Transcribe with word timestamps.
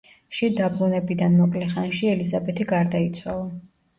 შინ 0.35 0.53
დაბრუნებიდან 0.59 1.35
მოკლე 1.41 1.67
ხანში 1.75 2.09
ელიზაბეთი 2.13 2.67
გარდაიცვალა. 2.75 3.45